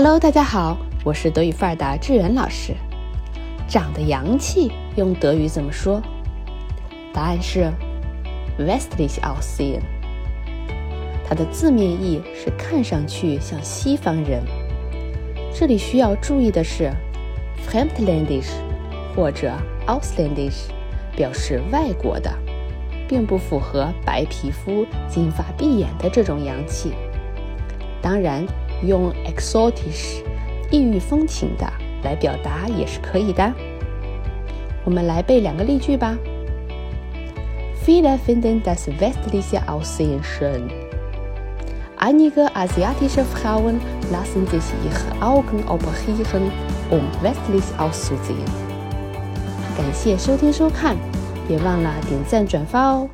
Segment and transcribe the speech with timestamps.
[0.00, 2.72] Hello，大家好，我是德语范儿的志远老师。
[3.66, 6.00] 长得洋气用德语怎么说？
[7.12, 7.68] 答案是
[8.60, 9.80] westlich aussehen。
[11.28, 14.40] 它的字面意是看上去像西方人。
[15.52, 16.92] 这里需要注意的是
[17.68, 18.52] ，fremdländisch
[19.16, 19.52] 或者
[19.88, 20.68] ausländisch
[21.16, 22.32] 表示外国的，
[23.08, 26.92] 并不符合白皮肤、金发碧眼的这种洋气。
[28.00, 28.46] 当然，
[28.82, 30.22] 用 exotic
[30.70, 31.66] 异域风情的
[32.02, 33.52] 来表达也是可以的。
[34.84, 36.16] 我们来背两个例句吧。
[37.84, 40.68] Viele finden das westliche Aussehen schön.
[41.96, 43.80] Einige asiatische Frauen
[44.12, 46.50] lassen sich ihre Augen operieren,
[46.90, 48.46] um westlich auszusehen.
[49.76, 50.96] 感谢收听收看，
[51.48, 53.08] 别忘了点赞转发哦。